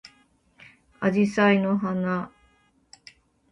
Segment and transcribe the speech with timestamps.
[0.99, 2.31] あじさいの花